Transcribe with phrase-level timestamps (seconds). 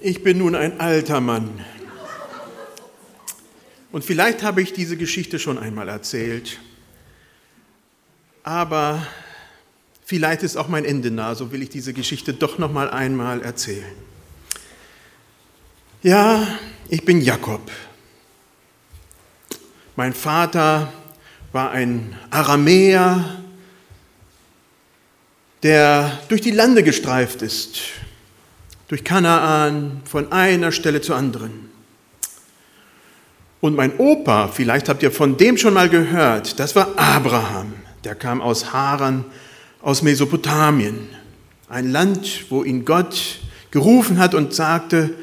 [0.00, 1.64] Ich bin nun ein alter Mann.
[3.92, 6.58] Und vielleicht habe ich diese Geschichte schon einmal erzählt.
[8.42, 9.06] Aber
[10.04, 13.42] vielleicht ist auch mein Ende nah, so will ich diese Geschichte doch noch mal einmal
[13.42, 13.94] erzählen.
[16.02, 16.46] Ja,
[16.88, 17.70] ich bin Jakob.
[19.96, 20.92] Mein Vater
[21.52, 23.42] war ein Aramäer,
[25.66, 27.78] der durch die Lande gestreift ist,
[28.86, 31.70] durch Kanaan, von einer Stelle zur anderen.
[33.60, 37.72] Und mein Opa, vielleicht habt ihr von dem schon mal gehört, das war Abraham.
[38.04, 39.24] Der kam aus Haran,
[39.82, 41.08] aus Mesopotamien.
[41.68, 43.40] Ein Land, wo ihn Gott
[43.72, 45.14] gerufen hat und sagte,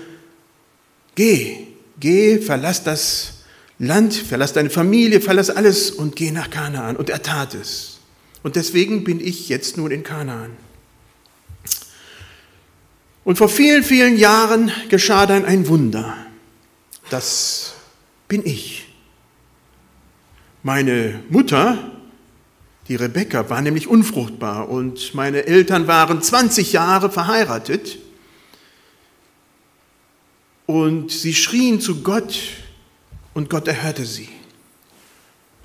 [1.15, 1.67] geh,
[2.01, 3.43] geh, verlass das
[3.79, 6.97] Land, verlass deine Familie, verlass alles und geh nach Kanaan.
[6.97, 7.92] Und er tat es.
[8.43, 10.51] Und deswegen bin ich jetzt nun in Kanaan.
[13.23, 16.17] Und vor vielen, vielen Jahren geschah dann ein Wunder.
[17.09, 17.75] Das
[18.27, 18.87] bin ich.
[20.61, 21.91] Meine Mutter,
[22.89, 27.99] die Rebecca, war nämlich unfruchtbar und meine Eltern waren 20 Jahre verheiratet.
[30.65, 32.39] Und sie schrien zu Gott
[33.33, 34.29] und Gott erhörte sie.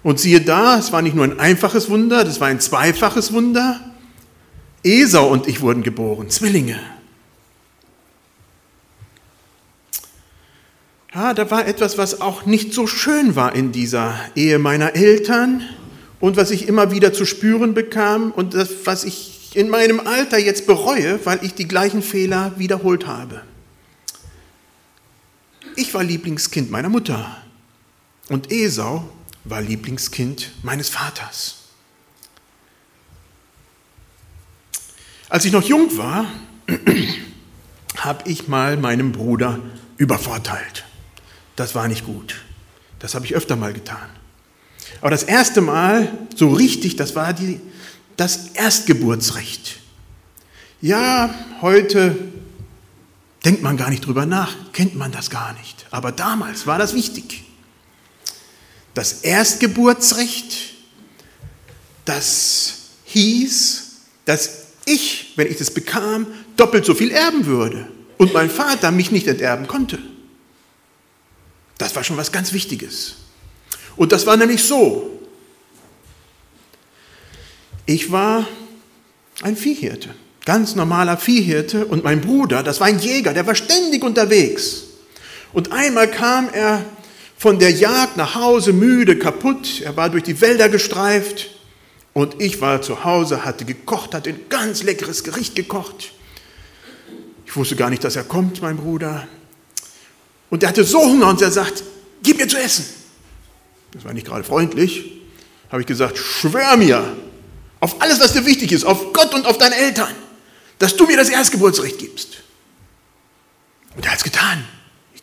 [0.03, 3.81] Und siehe da, es war nicht nur ein einfaches Wunder, das war ein zweifaches Wunder.
[4.85, 6.79] Esau und ich wurden geboren, Zwillinge.
[11.15, 15.63] Ja, da war etwas, was auch nicht so schön war in dieser Ehe meiner Eltern
[16.21, 20.39] und was ich immer wieder zu spüren bekam und das, was ich in meinem Alter
[20.39, 23.43] jetzt bereue, weil ich die gleichen Fehler wiederholt habe.
[25.75, 27.37] Ich war Lieblingskind meiner Mutter
[28.29, 29.09] und Esau
[29.49, 31.57] war Lieblingskind meines Vaters.
[35.29, 36.27] Als ich noch jung war,
[37.97, 39.59] habe ich mal meinem Bruder
[39.97, 40.85] übervorteilt.
[41.57, 42.43] Das war nicht gut.
[42.99, 44.09] Das habe ich öfter mal getan.
[45.01, 47.61] Aber das erste Mal so richtig, das war die,
[48.17, 49.81] das Erstgeburtsrecht.
[50.81, 52.17] Ja, heute
[53.45, 55.87] denkt man gar nicht drüber nach, kennt man das gar nicht.
[55.91, 57.48] Aber damals war das wichtig
[58.99, 60.75] das Erstgeburtsrecht,
[62.05, 63.85] das hieß,
[64.25, 66.27] dass ich, wenn ich das bekam,
[66.57, 67.87] doppelt so viel erben würde
[68.17, 70.01] und mein Vater mich nicht enterben konnte.
[71.79, 73.15] Das war schon was ganz Wichtiges.
[73.95, 75.21] Und das war nämlich so.
[77.87, 78.49] Ich war
[79.43, 80.13] ein Viehhirte,
[80.45, 84.83] ganz normaler Viehhirte und mein Bruder, das war ein Jäger, der war ständig unterwegs.
[85.53, 86.85] Und einmal kam er
[87.39, 89.81] von der Jagd nach Hause müde, kaputt.
[89.81, 91.51] Er war durch die Wälder gestreift
[92.13, 96.13] und ich war zu Hause, hatte gekocht, hatte ein ganz leckeres Gericht gekocht.
[97.47, 99.29] Ich wusste gar nicht, dass er kommt, mein Bruder.
[100.51, 101.85] Und er hatte so Hunger und er sagt,
[102.23, 102.85] gib mir zu essen.
[103.93, 105.13] Das war nicht gerade freundlich.
[105.71, 107.17] Habe ich gesagt, schwör mir
[107.79, 110.13] auf alles, was dir wichtig ist, auf Gott und auf deine Eltern,
[110.81, 112.39] dass du mir das Erstgeburtsrecht gibst.
[113.95, 114.65] Und er hat es getan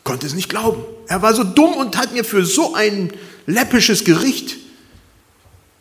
[0.06, 0.82] konnte es nicht glauben.
[1.08, 3.12] Er war so dumm und hat mir für so ein
[3.44, 4.56] läppisches Gericht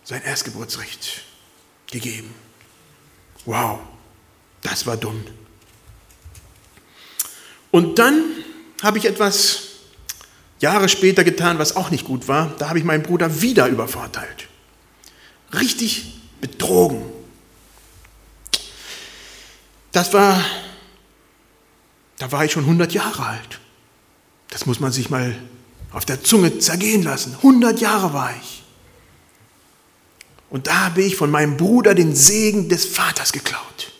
[0.04, 1.22] sein Erstgeburtsrecht
[1.90, 2.34] gegeben.
[3.46, 3.80] Wow,
[4.62, 5.24] das war dumm.
[7.72, 8.24] Und dann
[8.82, 9.60] habe ich etwas
[10.60, 12.56] Jahre später getan, was auch nicht gut war.
[12.58, 14.48] Da habe ich meinen Bruder wieder übervorteilt.
[15.54, 17.04] Richtig betrogen.
[19.92, 20.44] Das war,
[22.18, 23.60] da war ich schon 100 Jahre alt.
[24.56, 25.36] Das muss man sich mal
[25.92, 27.34] auf der Zunge zergehen lassen.
[27.36, 28.64] 100 Jahre war ich.
[30.50, 33.92] Und da habe ich von meinem Bruder den Segen des Vaters geklaut.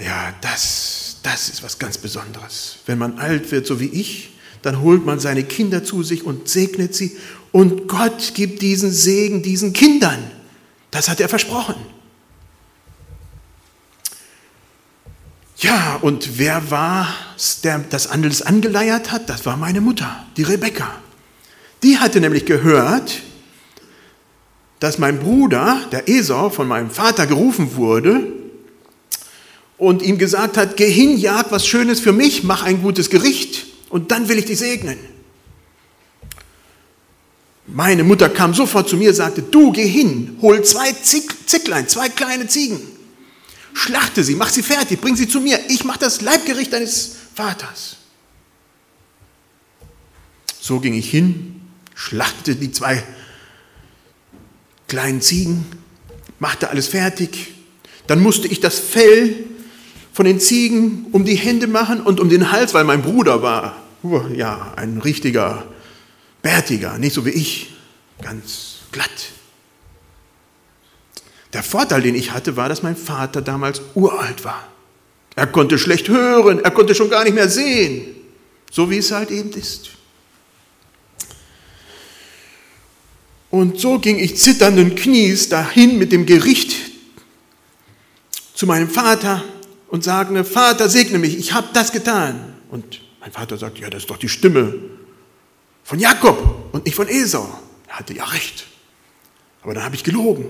[0.00, 2.78] Ja, das, das ist was ganz Besonderes.
[2.86, 4.30] Wenn man alt wird, so wie ich,
[4.62, 7.14] dann holt man seine Kinder zu sich und segnet sie.
[7.52, 10.30] Und Gott gibt diesen Segen diesen Kindern.
[10.90, 11.76] Das hat er versprochen.
[15.64, 17.08] Ja, und wer war
[17.38, 19.30] es, der das alles angeleiert hat?
[19.30, 20.90] Das war meine Mutter, die Rebecca.
[21.82, 23.22] Die hatte nämlich gehört,
[24.78, 28.26] dass mein Bruder, der Esau, von meinem Vater gerufen wurde
[29.78, 33.64] und ihm gesagt hat, geh hin, jag was Schönes für mich, mach ein gutes Gericht
[33.88, 34.98] und dann will ich dich segnen.
[37.66, 42.48] Meine Mutter kam sofort zu mir, sagte, du geh hin, hol zwei Zicklein, zwei kleine
[42.48, 42.93] Ziegen
[43.74, 45.58] Schlachte sie, mach sie fertig, bring sie zu mir.
[45.68, 47.96] Ich mache das Leibgericht deines Vaters.
[50.60, 51.60] So ging ich hin,
[51.94, 53.02] schlachtete die zwei
[54.88, 55.66] kleinen Ziegen,
[56.38, 57.52] machte alles fertig.
[58.06, 59.44] Dann musste ich das Fell
[60.12, 63.82] von den Ziegen um die Hände machen und um den Hals, weil mein Bruder war,
[64.34, 65.66] ja, ein richtiger
[66.42, 67.74] Bärtiger, nicht so wie ich,
[68.22, 69.10] ganz glatt.
[71.54, 74.68] Der Vorteil, den ich hatte, war, dass mein Vater damals uralt war.
[75.36, 78.06] Er konnte schlecht hören, er konnte schon gar nicht mehr sehen,
[78.70, 79.90] so wie es halt eben ist.
[83.50, 86.74] Und so ging ich zitternden Knies dahin mit dem Gericht
[88.54, 89.44] zu meinem Vater
[89.88, 92.54] und sagte, Vater, segne mich, ich habe das getan.
[92.68, 94.74] Und mein Vater sagte, ja, das ist doch die Stimme
[95.84, 97.48] von Jakob und nicht von Esau.
[97.86, 98.66] Er hatte ja recht.
[99.62, 100.46] Aber dann habe ich gelogen.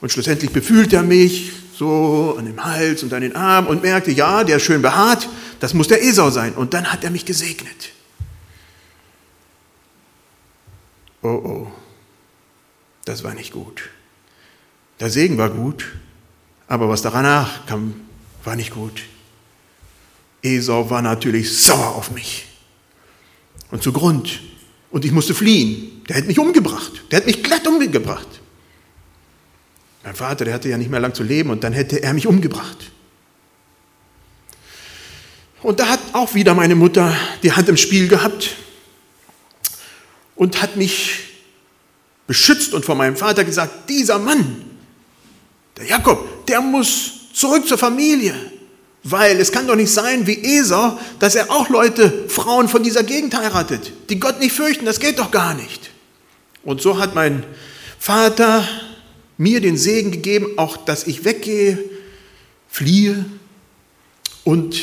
[0.00, 4.10] Und schlussendlich befühlte er mich so an dem Hals und an den Arm und merkte,
[4.10, 5.28] ja, der ist schön behaart,
[5.60, 6.54] das muss der Esau sein.
[6.54, 7.90] Und dann hat er mich gesegnet.
[11.22, 11.72] Oh oh,
[13.04, 13.90] das war nicht gut.
[15.00, 15.84] Der Segen war gut,
[16.68, 17.94] aber was danach kam,
[18.44, 19.02] war nicht gut.
[20.42, 22.46] Esau war natürlich sauer auf mich
[23.70, 24.40] und zu Grund.
[24.90, 26.02] Und ich musste fliehen.
[26.08, 26.92] Der hätte mich umgebracht.
[27.10, 28.26] Der hätte mich glatt umgebracht.
[30.08, 32.26] Mein Vater, der hatte ja nicht mehr lang zu leben und dann hätte er mich
[32.26, 32.92] umgebracht.
[35.60, 38.56] Und da hat auch wieder meine Mutter die Hand im Spiel gehabt
[40.34, 41.18] und hat mich
[42.26, 44.64] beschützt und vor meinem Vater gesagt, dieser Mann,
[45.76, 48.34] der Jakob, der muss zurück zur Familie,
[49.04, 53.02] weil es kann doch nicht sein wie Esau, dass er auch Leute, Frauen von dieser
[53.02, 55.90] Gegend heiratet, die Gott nicht fürchten, das geht doch gar nicht.
[56.64, 57.44] Und so hat mein
[57.98, 58.66] Vater
[59.38, 61.78] mir den Segen gegeben, auch dass ich weggehe,
[62.68, 63.24] fliehe
[64.44, 64.78] und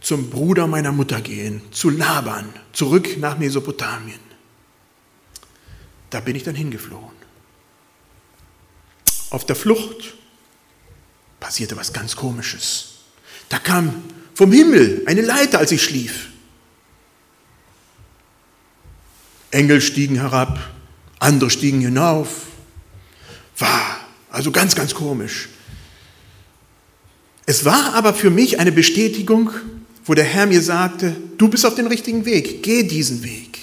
[0.00, 4.20] zum Bruder meiner Mutter gehen, zu Laban, zurück nach Mesopotamien.
[6.10, 7.18] Da bin ich dann hingeflohen.
[9.30, 10.14] Auf der Flucht
[11.38, 13.00] passierte was ganz Komisches.
[13.50, 14.02] Da kam
[14.34, 16.28] vom Himmel eine Leiter, als ich schlief.
[19.50, 20.58] Engel stiegen herab,
[21.18, 22.46] andere stiegen hinauf.
[23.58, 24.00] War
[24.30, 25.48] also ganz, ganz komisch.
[27.46, 29.50] Es war aber für mich eine Bestätigung,
[30.04, 33.58] wo der Herr mir sagte, du bist auf dem richtigen Weg, geh diesen Weg.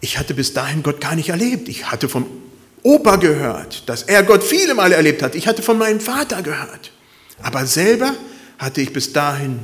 [0.00, 1.68] Ich hatte bis dahin Gott gar nicht erlebt.
[1.68, 2.26] Ich hatte vom
[2.82, 5.34] Opa gehört, dass er Gott viele Male erlebt hat.
[5.34, 6.92] Ich hatte von meinem Vater gehört.
[7.42, 8.14] Aber selber
[8.58, 9.60] hatte ich bis dahin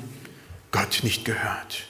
[0.73, 1.85] Gott nicht gehört.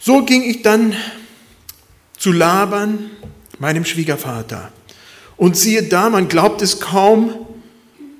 [0.00, 0.94] So ging ich dann
[2.22, 3.10] zu Laban,
[3.58, 4.70] meinem Schwiegervater.
[5.36, 7.34] Und siehe da, man glaubt es kaum,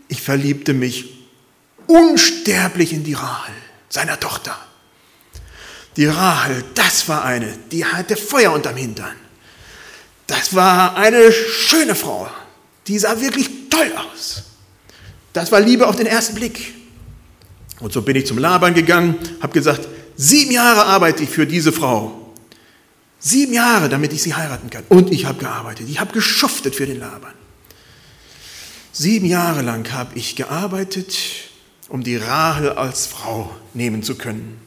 [0.09, 1.29] ich verliebte mich
[1.87, 3.55] unsterblich in die Rahel,
[3.89, 4.59] seiner Tochter.
[5.97, 9.15] Die Rahel, das war eine, die hatte Feuer unterm Hintern.
[10.27, 12.29] Das war eine schöne Frau,
[12.89, 14.43] die sah wirklich toll aus.
[15.33, 16.75] Das war Liebe auf den ersten Blick.
[17.79, 21.71] Und so bin ich zum Labern gegangen, habe gesagt, sieben Jahre arbeite ich für diese
[21.71, 22.22] Frau.
[23.25, 24.83] Sieben Jahre, damit ich sie heiraten kann.
[24.89, 25.89] Und ich habe gearbeitet.
[25.89, 27.35] Ich habe geschuftet für den Labern.
[28.91, 31.17] Sieben Jahre lang habe ich gearbeitet,
[31.89, 34.61] um die Rahel als Frau nehmen zu können.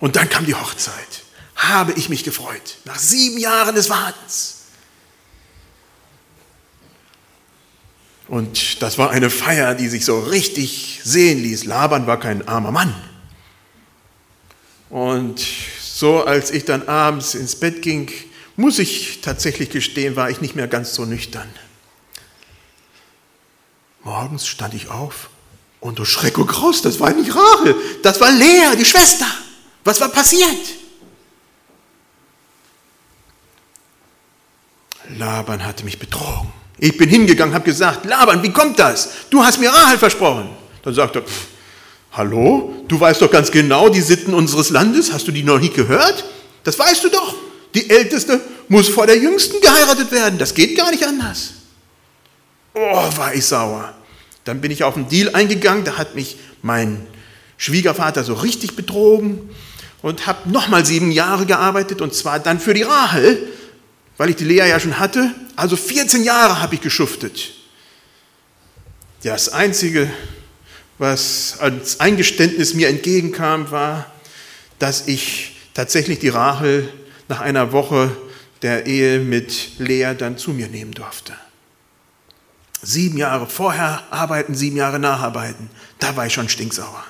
[0.00, 1.22] Und dann kam die Hochzeit.
[1.54, 2.78] Habe ich mich gefreut.
[2.84, 4.62] Nach sieben Jahren des Wartens.
[8.26, 11.64] Und das war eine Feier, die sich so richtig sehen ließ.
[11.64, 12.92] Laban war kein armer Mann.
[14.90, 15.46] Und
[16.02, 18.10] so als ich dann abends ins Bett ging,
[18.56, 21.48] muss ich tatsächlich gestehen, war ich nicht mehr ganz so nüchtern.
[24.02, 25.30] Morgens stand ich auf
[25.78, 29.26] und du Schreck und Graus, das war nicht Rachel, das war Lea, die Schwester.
[29.84, 30.64] Was war passiert?
[35.16, 36.52] Laban hatte mich betrogen.
[36.78, 39.08] Ich bin hingegangen, habe gesagt, Laban, wie kommt das?
[39.30, 40.50] Du hast mir Rahel versprochen.
[40.82, 41.22] Dann sagt er,
[42.10, 45.70] hallo, du weißt doch ganz genau die Sitten unseres Landes, hast du die noch nie
[45.70, 46.24] gehört?
[46.64, 47.34] Das weißt du doch.
[47.74, 50.38] Die Älteste muss vor der Jüngsten geheiratet werden.
[50.38, 51.54] Das geht gar nicht anders.
[52.74, 53.94] Oh, war ich sauer.
[54.44, 57.06] Dann bin ich auf einen Deal eingegangen, da hat mich mein
[57.56, 59.50] Schwiegervater so richtig betrogen
[60.02, 63.38] und habe nochmal sieben Jahre gearbeitet und zwar dann für die Rahel
[64.22, 65.34] weil ich die Lea ja schon hatte.
[65.56, 67.54] Also 14 Jahre habe ich geschuftet.
[69.22, 70.08] Das Einzige,
[70.98, 74.06] was als Eingeständnis mir entgegenkam, war,
[74.78, 76.88] dass ich tatsächlich die Rachel
[77.28, 78.14] nach einer Woche
[78.62, 81.34] der Ehe mit Lea dann zu mir nehmen durfte.
[82.82, 85.70] Sieben Jahre vorher arbeiten, sieben Jahre nacharbeiten.
[85.98, 87.04] Da war ich schon stinksauer.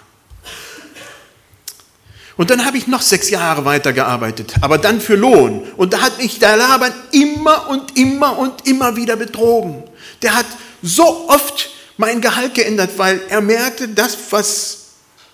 [2.37, 5.63] Und dann habe ich noch sechs Jahre weitergearbeitet, aber dann für Lohn.
[5.77, 9.85] Und da hat mich der Laban immer und immer und immer wieder betrogen.
[10.23, 10.47] Der hat
[10.83, 14.79] so oft mein Gehalt geändert, weil er merkte, das, was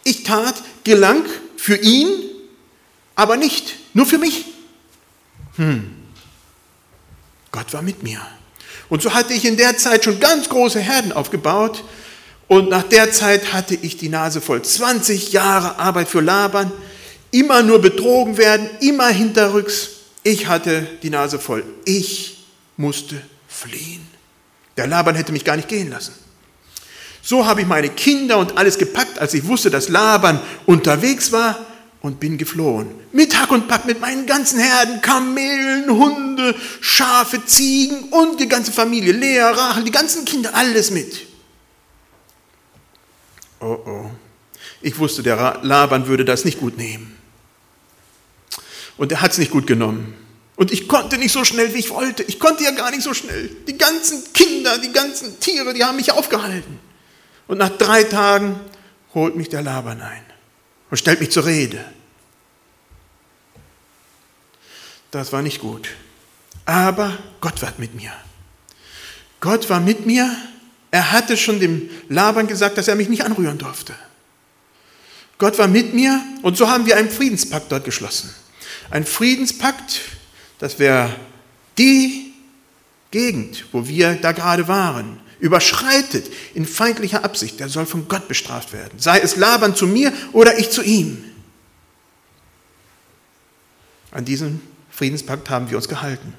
[0.05, 1.25] ich tat, gelang
[1.57, 2.09] für ihn,
[3.15, 4.47] aber nicht nur für mich.
[5.57, 5.91] Hm.
[7.51, 8.21] Gott war mit mir.
[8.89, 11.85] Und so hatte ich in der Zeit schon ganz große Herden aufgebaut.
[12.47, 14.63] Und nach der Zeit hatte ich die Nase voll.
[14.63, 16.73] 20 Jahre Arbeit für Laban,
[17.31, 19.89] immer nur betrogen werden, immer hinterrücks.
[20.23, 21.65] Ich hatte die Nase voll.
[21.85, 22.47] Ich
[22.77, 24.07] musste fliehen.
[24.77, 26.15] Der Laban hätte mich gar nicht gehen lassen.
[27.29, 31.59] So habe ich meine Kinder und alles gepackt, als ich wusste, dass Laban unterwegs war
[32.01, 32.89] und bin geflohen.
[33.13, 38.73] Mit Hack und Pack, mit meinen ganzen Herden, Kamelen, Hunde, Schafe, Ziegen und die ganze
[38.73, 41.27] Familie, Lea, Rachel, die ganzen Kinder, alles mit.
[43.61, 44.11] Oh oh,
[44.81, 47.15] ich wusste, der Laban würde das nicht gut nehmen.
[48.97, 50.15] Und er hat es nicht gut genommen.
[50.57, 52.23] Und ich konnte nicht so schnell, wie ich wollte.
[52.23, 53.55] Ich konnte ja gar nicht so schnell.
[53.67, 56.88] Die ganzen Kinder, die ganzen Tiere, die haben mich aufgehalten.
[57.49, 58.61] Und nach drei Tagen
[59.15, 60.23] holt mich der Laban ein
[60.91, 61.85] und stellt mich zur Rede.
[65.11, 65.89] Das war nicht gut.
[66.67, 68.13] Aber Gott war mit mir.
[69.41, 70.31] Gott war mit mir.
[70.91, 73.95] Er hatte schon dem Laban gesagt, dass er mich nicht anrühren durfte.
[75.39, 78.35] Gott war mit mir und so haben wir einen Friedenspakt dort geschlossen.
[78.91, 80.01] Ein Friedenspakt,
[80.59, 81.15] das wäre
[81.79, 82.35] die
[83.11, 88.73] Gegend, wo wir da gerade waren, überschreitet in feindlicher Absicht, der soll von Gott bestraft
[88.73, 88.99] werden.
[88.99, 91.25] Sei es Laban zu mir oder ich zu ihm.
[94.11, 96.35] An diesem Friedenspakt haben wir uns gehalten.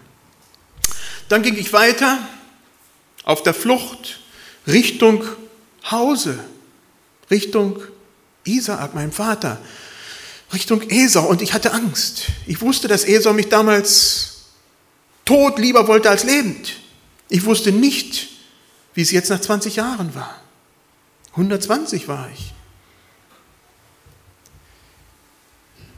[1.29, 2.17] Dann ging ich weiter
[3.23, 4.19] auf der Flucht
[4.67, 5.23] Richtung
[5.89, 6.39] Hause,
[7.29, 7.81] Richtung
[8.43, 9.61] Isaak, meinem Vater,
[10.51, 12.23] Richtung Esau und ich hatte Angst.
[12.47, 14.45] Ich wusste, dass Esau mich damals
[15.25, 16.77] tot lieber wollte als lebend.
[17.29, 18.29] Ich wusste nicht,
[18.99, 20.41] wie es jetzt nach 20 Jahren war.
[21.31, 22.53] 120 war ich.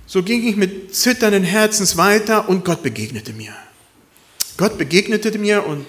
[0.06, 3.56] So ging ich mit zitternden Herzens weiter und Gott begegnete mir.
[4.56, 5.84] Gott begegnete mir und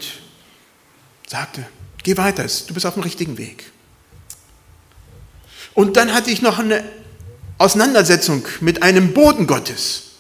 [1.27, 1.67] sagte,
[2.03, 3.71] geh weiter, du bist auf dem richtigen Weg.
[5.75, 6.83] Und dann hatte ich noch eine
[7.59, 10.13] Auseinandersetzung mit einem Boden Gottes.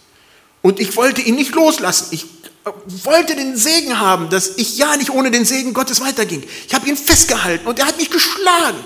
[0.61, 2.09] Und ich wollte ihn nicht loslassen.
[2.11, 2.42] Ich
[2.87, 6.45] wollte den Segen haben, dass ich ja nicht ohne den Segen Gottes weiterging.
[6.67, 8.79] Ich habe ihn festgehalten und er hat mich geschlagen.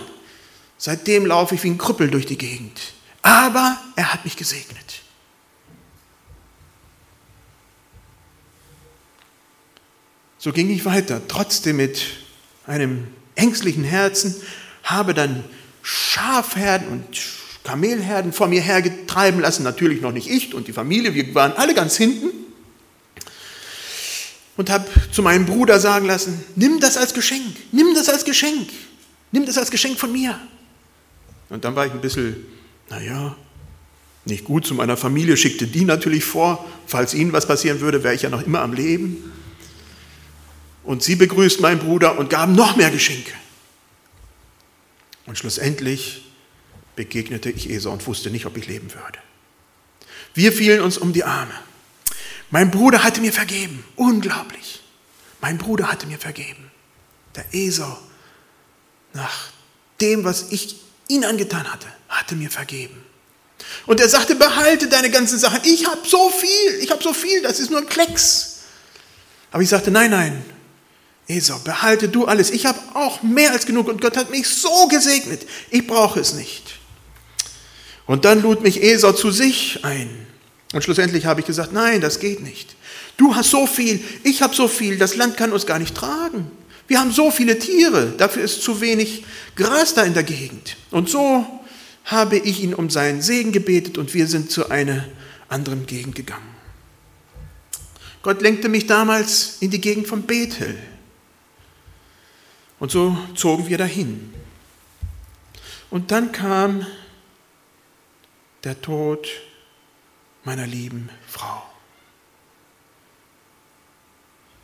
[0.78, 2.80] Seitdem laufe ich wie ein Krüppel durch die Gegend.
[3.22, 5.02] Aber er hat mich gesegnet.
[10.38, 12.02] So ging ich weiter, trotzdem mit
[12.66, 14.34] einem ängstlichen Herzen,
[14.84, 15.44] habe dann
[15.82, 17.04] Schafherden und
[17.64, 21.74] Kamelherden vor mir hergetreiben lassen, natürlich noch nicht ich und die Familie, wir waren alle
[21.74, 22.45] ganz hinten
[24.56, 28.70] und habe zu meinem Bruder sagen lassen, nimm das als Geschenk, nimm das als Geschenk,
[29.32, 30.38] nimm das als Geschenk von mir.
[31.48, 32.36] Und dann war ich ein bisschen,
[32.88, 33.36] naja,
[34.24, 38.14] nicht gut zu meiner Familie, schickte die natürlich vor, falls ihnen was passieren würde, wäre
[38.14, 39.32] ich ja noch immer am Leben.
[40.82, 43.32] Und sie begrüßt meinen Bruder und gaben noch mehr Geschenke.
[45.26, 46.24] Und schlussendlich
[46.94, 49.18] begegnete ich Esau und wusste nicht, ob ich leben würde.
[50.34, 51.54] Wir fielen uns um die Arme.
[52.50, 53.84] Mein Bruder hatte mir vergeben.
[53.96, 54.82] Unglaublich.
[55.40, 56.70] Mein Bruder hatte mir vergeben.
[57.34, 57.98] Der Esau,
[59.12, 59.50] nach
[60.00, 60.76] dem, was ich
[61.08, 63.02] ihn angetan hatte, hatte mir vergeben.
[63.86, 65.60] Und er sagte, behalte deine ganzen Sachen.
[65.64, 68.58] Ich habe so viel, ich habe so viel, das ist nur ein Klecks.
[69.50, 70.44] Aber ich sagte, nein, nein,
[71.28, 72.50] Esau, behalte du alles.
[72.50, 75.46] Ich habe auch mehr als genug und Gott hat mich so gesegnet.
[75.70, 76.78] Ich brauche es nicht.
[78.06, 80.26] Und dann lud mich Esau zu sich ein.
[80.72, 82.76] Und schlussendlich habe ich gesagt, nein, das geht nicht.
[83.16, 86.50] Du hast so viel, ich habe so viel, das Land kann uns gar nicht tragen.
[86.88, 89.24] Wir haben so viele Tiere, dafür ist zu wenig
[89.56, 90.76] Gras da in der Gegend.
[90.90, 91.46] Und so
[92.04, 95.04] habe ich ihn um seinen Segen gebetet und wir sind zu einer
[95.48, 96.54] anderen Gegend gegangen.
[98.22, 100.76] Gott lenkte mich damals in die Gegend von Bethel.
[102.78, 104.32] Und so zogen wir dahin.
[105.90, 106.86] Und dann kam
[108.64, 109.28] der Tod
[110.46, 111.62] meiner lieben Frau.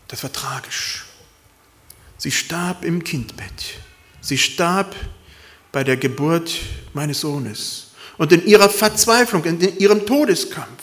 [0.08, 1.04] Das war tragisch.
[2.16, 3.80] Sie starb im Kindbett.
[4.20, 4.94] Sie starb
[5.72, 6.60] bei der Geburt
[6.94, 7.88] meines Sohnes.
[8.16, 10.82] Und in ihrer Verzweiflung, in ihrem Todeskampf,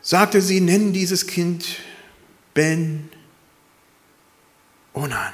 [0.00, 1.66] sagte sie, nennen dieses Kind
[2.54, 3.10] Ben
[4.94, 5.32] Onan,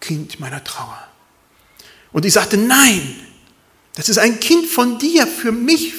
[0.00, 1.08] Kind meiner Trauer.
[2.12, 3.26] Und ich sagte, nein,
[3.94, 5.92] Das ist ein Kind von dir, für mich.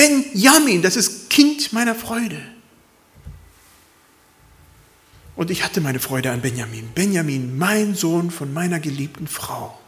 [0.00, 2.40] Benjamin, das ist Kind meiner Freude.
[5.36, 6.88] Und ich hatte meine Freude an Benjamin.
[6.94, 9.78] Benjamin, mein Sohn von meiner geliebten Frau.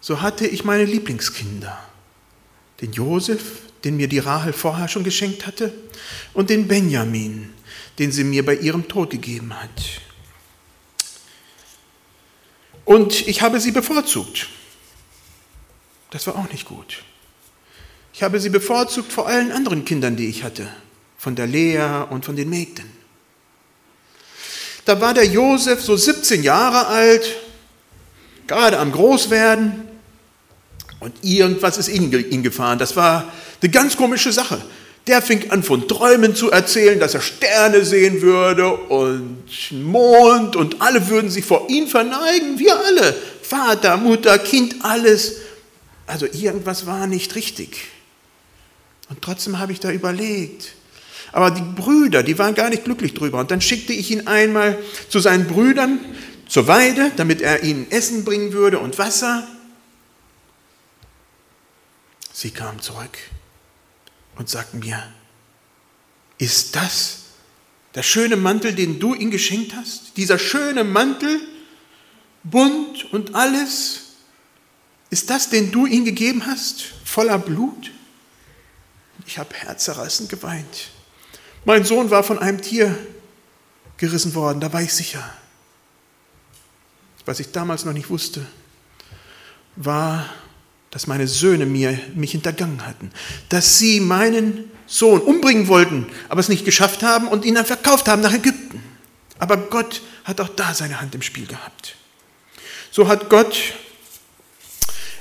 [0.00, 1.76] So hatte ich meine Lieblingskinder.
[2.80, 5.74] Den Josef, den mir die Rahel vorher schon geschenkt hatte,
[6.34, 7.52] und den Benjamin,
[7.98, 10.00] den sie mir bei ihrem Tod gegeben hat.
[12.84, 14.46] Und ich habe sie bevorzugt.
[16.14, 17.02] Das war auch nicht gut.
[18.12, 20.68] Ich habe sie bevorzugt vor allen anderen Kindern, die ich hatte,
[21.18, 22.88] von der Lea und von den Mägden.
[24.84, 27.24] Da war der Josef so 17 Jahre alt,
[28.46, 29.88] gerade am Großwerden,
[31.00, 32.78] und irgendwas ist in ihn gefahren.
[32.78, 34.62] Das war eine ganz komische Sache.
[35.08, 40.80] Der fing an von Träumen zu erzählen, dass er Sterne sehen würde und Mond und
[40.80, 43.16] alle würden sich vor ihn verneigen, wir alle.
[43.42, 45.43] Vater, Mutter, Kind, alles.
[46.06, 47.88] Also irgendwas war nicht richtig.
[49.08, 50.74] Und trotzdem habe ich da überlegt.
[51.32, 53.40] Aber die Brüder, die waren gar nicht glücklich drüber.
[53.40, 55.98] Und dann schickte ich ihn einmal zu seinen Brüdern
[56.48, 59.46] zur Weide, damit er ihnen Essen bringen würde und Wasser.
[62.32, 63.18] Sie kamen zurück
[64.36, 65.02] und sagten mir,
[66.38, 67.18] ist das
[67.94, 70.16] der schöne Mantel, den du ihm geschenkt hast?
[70.16, 71.40] Dieser schöne Mantel,
[72.42, 74.03] bunt und alles,
[75.14, 77.92] ist das, den du ihm gegeben hast, voller Blut?
[79.26, 80.90] Ich habe herzerreißend geweint.
[81.64, 82.98] Mein Sohn war von einem Tier
[83.96, 85.22] gerissen worden, da war ich sicher.
[87.26, 88.44] Was ich damals noch nicht wusste,
[89.76, 90.28] war,
[90.90, 93.12] dass meine Söhne mir, mich hintergangen hatten,
[93.50, 98.08] dass sie meinen Sohn umbringen wollten, aber es nicht geschafft haben und ihn dann verkauft
[98.08, 98.82] haben nach Ägypten.
[99.38, 101.94] Aber Gott hat auch da seine Hand im Spiel gehabt.
[102.90, 103.74] So hat Gott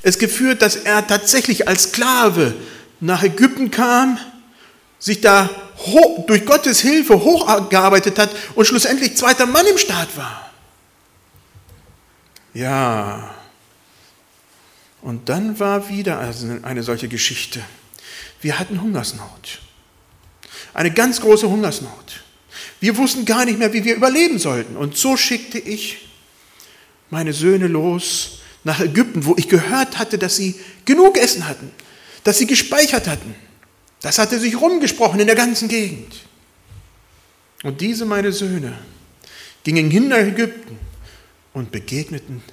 [0.03, 2.53] es geführt, dass er tatsächlich als Sklave
[2.99, 4.19] nach Ägypten kam,
[4.99, 10.51] sich da hoch, durch Gottes Hilfe hochgearbeitet hat und schlussendlich zweiter Mann im Staat war.
[12.53, 13.33] Ja,
[15.01, 16.19] und dann war wieder
[16.61, 17.61] eine solche Geschichte.
[18.41, 19.59] Wir hatten Hungersnot.
[20.73, 22.23] Eine ganz große Hungersnot.
[22.79, 24.77] Wir wussten gar nicht mehr, wie wir überleben sollten.
[24.77, 26.07] Und so schickte ich
[27.09, 31.71] meine Söhne los nach Ägypten, wo ich gehört hatte, dass sie genug Essen hatten,
[32.23, 33.35] dass sie gespeichert hatten.
[34.01, 36.13] Das hatte sich rumgesprochen in der ganzen Gegend.
[37.63, 38.77] Und diese meine Söhne
[39.63, 40.77] gingen hin nach Ägypten
[41.53, 42.43] und begegneten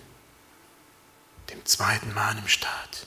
[1.50, 3.06] dem zweiten Mann im Staat.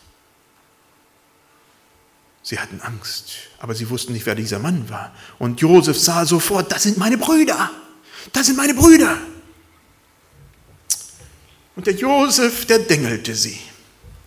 [2.42, 5.16] Sie hatten Angst, aber sie wussten nicht, wer dieser Mann war.
[5.40, 7.72] Und Josef sah sofort, das sind meine Brüder,
[8.34, 9.18] das sind meine Brüder.
[11.76, 13.60] Und der Josef, der dengelte sie.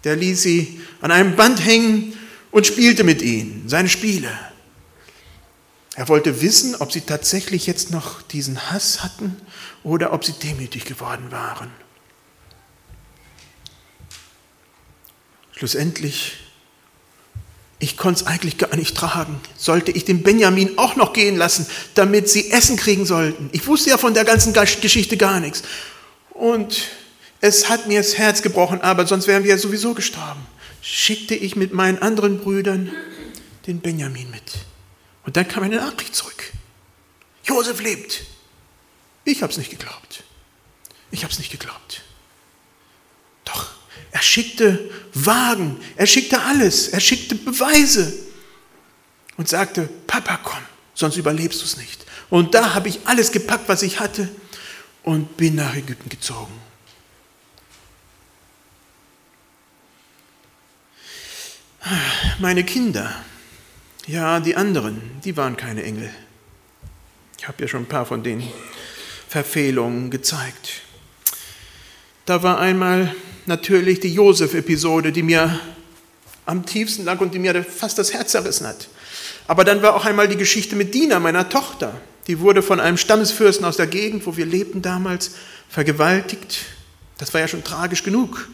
[0.04, 2.16] Der ließ sie an einem Band hängen
[2.50, 4.30] und spielte mit ihnen, seine Spiele.
[5.94, 9.36] Er wollte wissen, ob sie tatsächlich jetzt noch diesen Hass hatten
[9.82, 11.70] oder ob sie demütig geworden waren.
[15.52, 16.36] Schlussendlich,
[17.78, 19.40] ich konnte es eigentlich gar nicht tragen.
[19.56, 23.48] Sollte ich den Benjamin auch noch gehen lassen, damit sie Essen kriegen sollten?
[23.52, 25.62] Ich wusste ja von der ganzen Geschichte gar nichts.
[26.30, 26.90] Und
[27.40, 30.46] es hat mir das Herz gebrochen, aber sonst wären wir ja sowieso gestorben.
[30.80, 32.92] Schickte ich mit meinen anderen Brüdern
[33.66, 34.52] den Benjamin mit.
[35.24, 36.52] Und dann kam eine Nachricht zurück.
[37.44, 38.22] Josef lebt.
[39.24, 40.22] Ich habe es nicht geglaubt.
[41.10, 42.02] Ich habe es nicht geglaubt.
[43.44, 43.70] Doch
[44.12, 48.12] er schickte Wagen, er schickte alles, er schickte Beweise
[49.36, 50.62] und sagte, Papa, komm,
[50.94, 52.06] sonst überlebst du es nicht.
[52.30, 54.28] Und da habe ich alles gepackt, was ich hatte
[55.02, 56.52] und bin nach Ägypten gezogen.
[62.40, 63.14] Meine Kinder,
[64.06, 66.10] ja, die anderen, die waren keine Engel.
[67.38, 68.42] Ich habe ja schon ein paar von den
[69.28, 70.82] Verfehlungen gezeigt.
[72.24, 73.14] Da war einmal
[73.46, 75.60] natürlich die Josef-Episode, die mir
[76.44, 78.88] am tiefsten lag und die mir fast das Herz zerrissen hat.
[79.46, 82.00] Aber dann war auch einmal die Geschichte mit Dina, meiner Tochter.
[82.26, 85.36] Die wurde von einem Stammesfürsten aus der Gegend, wo wir lebten damals,
[85.68, 86.64] vergewaltigt.
[87.18, 88.48] Das war ja schon tragisch genug.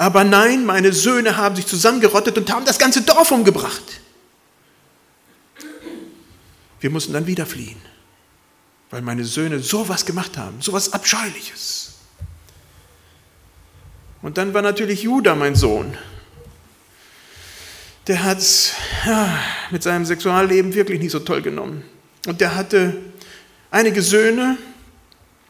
[0.00, 3.82] Aber nein, meine Söhne haben sich zusammengerottet und haben das ganze Dorf umgebracht.
[6.80, 7.76] Wir mussten dann wieder fliehen,
[8.88, 11.96] weil meine Söhne sowas gemacht haben, sowas Abscheuliches.
[14.22, 15.94] Und dann war natürlich Judah mein Sohn.
[18.06, 18.72] Der hat es
[19.04, 19.38] ja,
[19.70, 21.84] mit seinem Sexualleben wirklich nicht so toll genommen.
[22.26, 22.96] Und der hatte
[23.70, 24.56] einige Söhne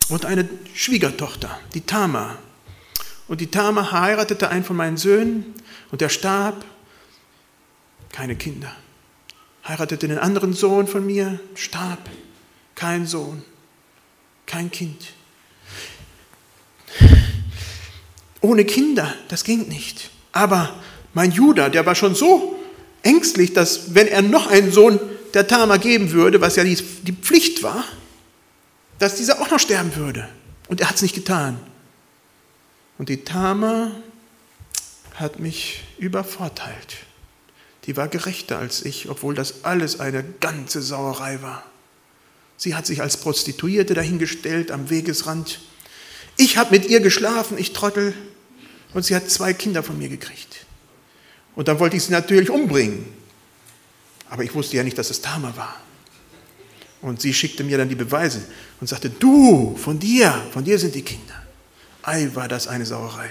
[0.09, 2.37] und eine Schwiegertochter, die Tama.
[3.31, 5.55] Und die Tama heiratete einen von meinen Söhnen
[5.93, 6.65] und der starb.
[8.11, 8.73] Keine Kinder.
[9.69, 12.11] Heiratete den anderen Sohn von mir, starb.
[12.75, 13.45] Kein Sohn,
[14.47, 15.13] kein Kind.
[18.41, 20.11] Ohne Kinder, das ging nicht.
[20.33, 20.75] Aber
[21.15, 22.59] mein Judah, der war schon so
[23.05, 24.99] ängstlich, dass wenn er noch einen Sohn
[25.35, 26.75] der Tama geben würde, was ja die
[27.21, 27.85] Pflicht war,
[28.99, 30.29] dass dieser auch noch sterben würde.
[30.67, 31.61] Und er hat es nicht getan.
[33.01, 33.93] Und die Tama
[35.15, 36.99] hat mich übervorteilt.
[37.87, 41.65] Die war gerechter als ich, obwohl das alles eine ganze Sauerei war.
[42.59, 45.61] Sie hat sich als Prostituierte dahingestellt am Wegesrand.
[46.37, 48.13] Ich habe mit ihr geschlafen, ich Trottel.
[48.93, 50.67] Und sie hat zwei Kinder von mir gekriegt.
[51.57, 53.07] Und dann wollte ich sie natürlich umbringen.
[54.29, 55.75] Aber ich wusste ja nicht, dass es Tama war.
[57.01, 58.43] Und sie schickte mir dann die Beweise
[58.79, 61.40] und sagte, du, von dir, von dir sind die Kinder.
[62.03, 63.31] Ei, war das eine Sauerei.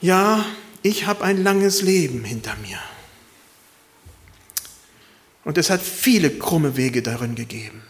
[0.00, 0.44] Ja,
[0.82, 2.78] ich habe ein langes Leben hinter mir.
[5.44, 7.82] Und es hat viele krumme Wege darin gegeben.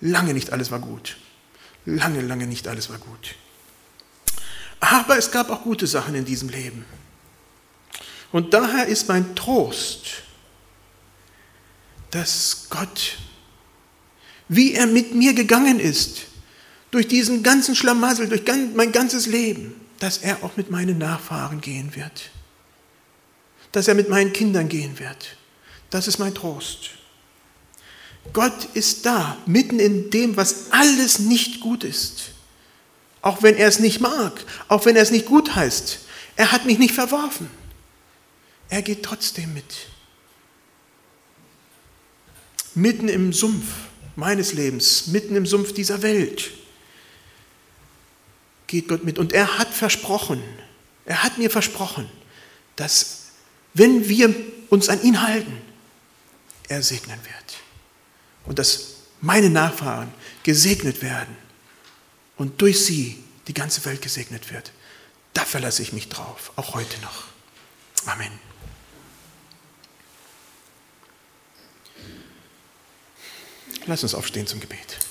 [0.00, 1.16] Lange nicht alles war gut.
[1.84, 3.34] Lange, lange nicht alles war gut.
[4.80, 6.84] Aber es gab auch gute Sachen in diesem Leben.
[8.30, 10.22] Und daher ist mein Trost,
[12.10, 13.18] dass Gott,
[14.48, 16.22] wie er mit mir gegangen ist,
[16.90, 18.42] durch diesen ganzen Schlamassel, durch
[18.74, 22.30] mein ganzes Leben, dass er auch mit meinen Nachfahren gehen wird.
[23.72, 25.36] Dass er mit meinen Kindern gehen wird.
[25.90, 26.90] Das ist mein Trost.
[28.32, 32.30] Gott ist da, mitten in dem, was alles nicht gut ist.
[33.20, 36.00] Auch wenn er es nicht mag, auch wenn er es nicht gut heißt.
[36.36, 37.50] Er hat mich nicht verworfen.
[38.68, 39.88] Er geht trotzdem mit.
[42.74, 43.66] Mitten im Sumpf
[44.18, 46.50] meines Lebens, mitten im Sumpf dieser Welt,
[48.66, 49.16] geht Gott mit.
[49.18, 50.42] Und er hat versprochen,
[51.06, 52.10] er hat mir versprochen,
[52.74, 53.28] dass
[53.74, 54.34] wenn wir
[54.70, 55.56] uns an ihn halten,
[56.68, 57.58] er segnen wird.
[58.44, 61.36] Und dass meine Nachfahren gesegnet werden
[62.36, 64.72] und durch sie die ganze Welt gesegnet wird.
[65.32, 67.24] Da verlasse ich mich drauf, auch heute noch.
[68.06, 68.47] Amen.
[73.86, 75.07] Lass uns aufstehen zum Gebet.